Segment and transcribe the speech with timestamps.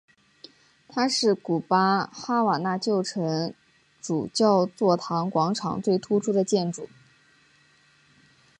[0.89, 3.53] 它是古巴哈瓦那旧城
[4.01, 6.89] 主教座堂广场最突出的建筑。